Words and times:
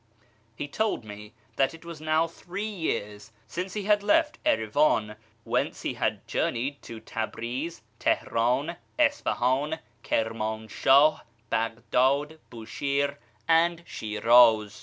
He 0.55 0.67
told 0.67 1.05
me 1.05 1.31
that 1.57 1.75
it 1.75 1.85
was 1.85 2.01
now 2.01 2.25
three 2.25 2.65
years 2.65 3.31
since 3.45 3.75
he 3.75 3.83
had 3.83 4.01
left 4.01 4.39
Erivan, 4.43 5.15
whence 5.43 5.83
he 5.83 5.93
had 5.93 6.27
journeyed 6.27 6.81
to 6.81 6.99
Tabriz, 6.99 7.83
Teheran, 7.99 8.77
Isfahan, 8.97 9.77
Kirmanshah, 10.03 11.21
Baghdad, 11.51 12.39
Bushire, 12.49 13.17
and 13.47 13.83
Shiraz. 13.85 14.79